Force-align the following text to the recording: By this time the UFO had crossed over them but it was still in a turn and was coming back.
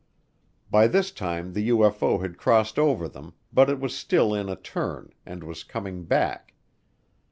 By 0.71 0.87
this 0.87 1.11
time 1.11 1.53
the 1.53 1.69
UFO 1.69 2.23
had 2.23 2.39
crossed 2.39 2.79
over 2.79 3.07
them 3.07 3.35
but 3.53 3.69
it 3.69 3.79
was 3.79 3.95
still 3.95 4.33
in 4.33 4.49
a 4.49 4.55
turn 4.55 5.13
and 5.27 5.43
was 5.43 5.63
coming 5.63 6.05
back. 6.05 6.55